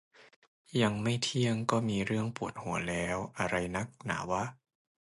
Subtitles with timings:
[0.81, 4.43] ยังไม่เที่ยงก็มีเรื่องปวดหัวแล้ว อะไรนักหนาวะ